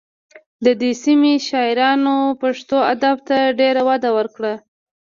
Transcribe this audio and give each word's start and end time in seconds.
د 0.65 0.67
دې 0.81 0.91
سیمې 1.03 1.33
شاعرانو 1.47 2.17
پښتو 2.41 2.77
ادب 2.93 3.17
ته 3.27 3.37
ډېره 3.59 3.81
وده 3.89 4.09
ورکړه 4.17 4.53